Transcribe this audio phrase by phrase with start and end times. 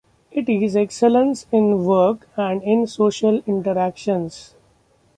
[0.31, 4.55] It is excellence in work and in social interactions.